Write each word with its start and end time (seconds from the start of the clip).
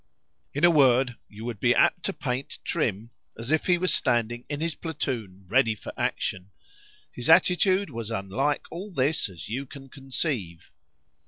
——In 0.55 0.63
a 0.63 0.71
word, 0.71 1.17
you 1.29 1.45
would 1.45 1.59
be 1.59 1.75
apt 1.75 2.01
to 2.05 2.11
paint 2.13 2.57
Trim, 2.65 3.11
as 3.37 3.51
if 3.51 3.67
he 3.67 3.77
was 3.77 3.93
standing 3.93 4.45
in 4.49 4.59
his 4.59 4.73
platoon 4.73 5.45
ready 5.47 5.75
for 5.75 5.93
action,—His 5.95 7.29
attitude 7.29 7.91
was 7.91 8.09
as 8.09 8.25
unlike 8.25 8.65
all 8.71 8.89
this 8.91 9.29
as 9.29 9.47
you 9.47 9.67
can 9.67 9.89
conceive. 9.89 10.71